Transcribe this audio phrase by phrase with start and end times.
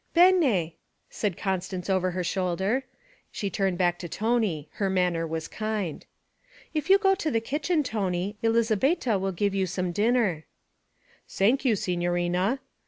[0.15, 0.71] _''Bene!'
[1.11, 2.85] said Constance over her shoulder.
[3.31, 6.07] She turned back to Tony; her manner was kind.
[6.73, 10.45] 'If you go to the kitchen, Tony, Elizabetta will give you some dinner.'
[11.27, 12.59] 'Sank you, signorina.'